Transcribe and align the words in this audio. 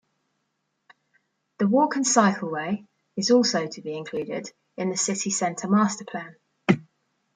The 1.59 1.67
walk- 1.67 1.95
and 1.95 2.03
cycleway 2.03 2.87
is 3.17 3.29
also 3.29 3.67
to 3.67 3.81
be 3.83 3.95
included 3.95 4.51
in 4.75 4.89
the 4.89 4.97
city 4.97 5.29
centre 5.29 5.67
masterplan. 5.67 6.37